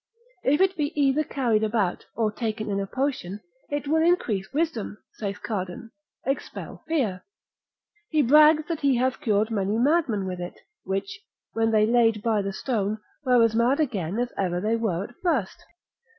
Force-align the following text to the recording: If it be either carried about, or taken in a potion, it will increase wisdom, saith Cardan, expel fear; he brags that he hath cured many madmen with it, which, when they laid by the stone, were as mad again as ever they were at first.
If 0.43 0.61
it 0.61 0.75
be 0.75 0.99
either 0.99 1.23
carried 1.23 1.63
about, 1.63 2.07
or 2.15 2.31
taken 2.31 2.71
in 2.71 2.79
a 2.79 2.87
potion, 2.87 3.39
it 3.69 3.87
will 3.87 4.01
increase 4.01 4.51
wisdom, 4.51 4.97
saith 5.13 5.43
Cardan, 5.43 5.91
expel 6.25 6.81
fear; 6.87 7.23
he 8.09 8.23
brags 8.23 8.63
that 8.67 8.79
he 8.79 8.95
hath 8.95 9.21
cured 9.21 9.51
many 9.51 9.77
madmen 9.77 10.25
with 10.25 10.39
it, 10.39 10.55
which, 10.85 11.21
when 11.53 11.69
they 11.69 11.85
laid 11.85 12.23
by 12.23 12.41
the 12.41 12.51
stone, 12.51 12.97
were 13.25 13.43
as 13.43 13.53
mad 13.53 13.79
again 13.79 14.17
as 14.17 14.33
ever 14.39 14.59
they 14.59 14.75
were 14.75 15.03
at 15.03 15.15
first. 15.21 15.63